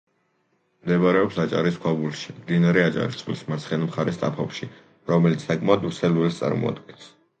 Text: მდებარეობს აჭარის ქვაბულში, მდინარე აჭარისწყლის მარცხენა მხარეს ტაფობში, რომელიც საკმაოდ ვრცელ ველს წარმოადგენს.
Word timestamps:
მდებარეობს 0.85 1.35
აჭარის 1.43 1.75
ქვაბულში, 1.83 2.33
მდინარე 2.37 2.85
აჭარისწყლის 2.85 3.45
მარცხენა 3.53 3.91
მხარეს 3.91 4.19
ტაფობში, 4.23 4.69
რომელიც 5.13 5.47
საკმაოდ 5.51 5.87
ვრცელ 5.89 6.17
ველს 6.23 6.41
წარმოადგენს. 6.41 7.07